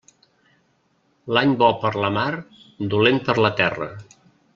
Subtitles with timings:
[1.37, 2.31] L'any bo per la mar,
[2.95, 3.91] dolent per la terra.